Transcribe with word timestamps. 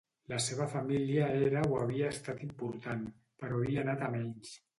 La 0.31 0.37
seva 0.43 0.65
família 0.71 1.27
era 1.49 1.61
o 1.73 1.77
havia 1.81 2.07
estat 2.15 2.41
important, 2.47 3.05
però 3.45 3.61
havia 3.61 3.85
anat 3.87 4.09
a 4.09 4.13
menys. 4.19 4.57